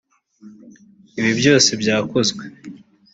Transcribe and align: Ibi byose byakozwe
Ibi 1.19 1.31
byose 1.39 1.69
byakozwe 1.81 2.43